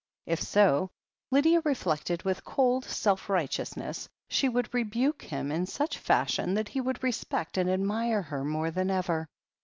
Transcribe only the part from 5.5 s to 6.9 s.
in such fashion that he